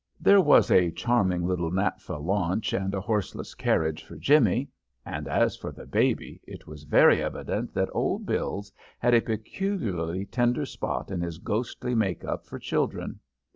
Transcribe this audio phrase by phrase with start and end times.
[0.19, 4.67] There was a charming little naphtha launch and a horseless carriage for Jimmy,
[5.05, 10.25] and, as for the baby, it was very evident that Old Bills had a peculiarly
[10.25, 13.19] tender spot in his ghostly make up for children.